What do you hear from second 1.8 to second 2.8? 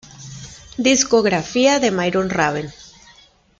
Marion Raven